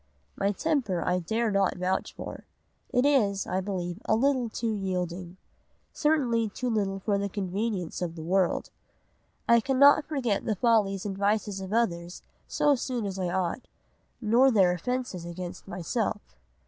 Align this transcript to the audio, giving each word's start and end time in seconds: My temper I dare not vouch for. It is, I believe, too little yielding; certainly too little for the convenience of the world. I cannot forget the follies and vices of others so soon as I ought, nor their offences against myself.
My 0.35 0.51
temper 0.51 1.03
I 1.05 1.19
dare 1.19 1.51
not 1.51 1.77
vouch 1.77 2.11
for. 2.15 2.43
It 2.89 3.05
is, 3.05 3.45
I 3.45 3.61
believe, 3.61 3.99
too 4.01 4.15
little 4.23 4.49
yielding; 4.69 5.37
certainly 5.93 6.49
too 6.49 6.71
little 6.71 6.97
for 6.99 7.19
the 7.19 7.29
convenience 7.29 8.01
of 8.01 8.15
the 8.15 8.23
world. 8.23 8.71
I 9.47 9.59
cannot 9.59 10.05
forget 10.07 10.43
the 10.45 10.55
follies 10.55 11.05
and 11.05 11.15
vices 11.15 11.61
of 11.61 11.71
others 11.71 12.23
so 12.47 12.73
soon 12.73 13.05
as 13.05 13.19
I 13.19 13.29
ought, 13.29 13.67
nor 14.19 14.49
their 14.49 14.71
offences 14.71 15.23
against 15.23 15.67
myself. 15.67 16.19